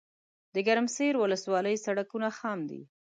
[0.55, 2.81] دګرمسیر ولسوالۍ سړکونه خام دي